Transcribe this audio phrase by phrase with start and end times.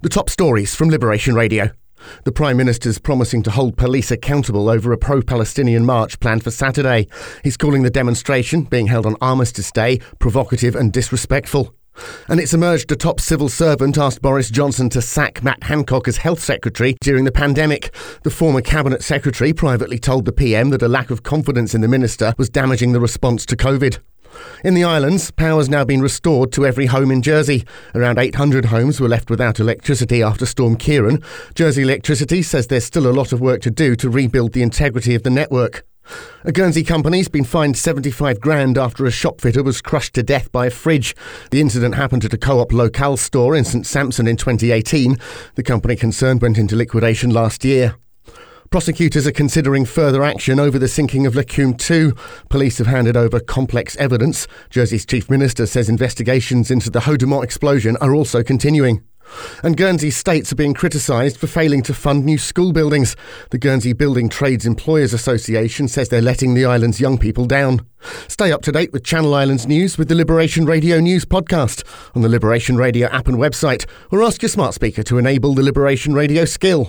[0.00, 1.72] The top stories from Liberation Radio.
[2.22, 6.52] The Prime Minister's promising to hold police accountable over a pro Palestinian march planned for
[6.52, 7.08] Saturday.
[7.42, 11.74] He's calling the demonstration, being held on Armistice Day, provocative and disrespectful.
[12.28, 16.18] And it's emerged a top civil servant asked Boris Johnson to sack Matt Hancock as
[16.18, 17.92] health secretary during the pandemic.
[18.22, 21.88] The former cabinet secretary privately told the PM that a lack of confidence in the
[21.88, 23.98] minister was damaging the response to COVID.
[24.64, 27.64] In the islands, power's now been restored to every home in Jersey.
[27.94, 31.22] Around 800 homes were left without electricity after Storm Ciarán.
[31.54, 35.14] Jersey Electricity says there's still a lot of work to do to rebuild the integrity
[35.14, 35.84] of the network.
[36.44, 40.66] A Guernsey company's been fined 75 grand after a shopfitter was crushed to death by
[40.66, 41.14] a fridge.
[41.50, 45.18] The incident happened at a co-op local store in St Sampson in 2018.
[45.56, 47.96] The company concerned went into liquidation last year.
[48.70, 52.12] Prosecutors are considering further action over the sinking of L'Ecume 2.
[52.50, 54.46] Police have handed over complex evidence.
[54.68, 59.02] Jersey's Chief Minister says investigations into the Haut du Mont explosion are also continuing.
[59.62, 63.16] And Guernsey states are being criticised for failing to fund new school buildings.
[63.50, 67.86] The Guernsey Building Trades Employers Association says they're letting the island's young people down.
[68.28, 72.20] Stay up to date with Channel Islands news with the Liberation Radio News podcast on
[72.20, 76.12] the Liberation Radio app and website, or ask your smart speaker to enable the Liberation
[76.12, 76.86] Radio skill.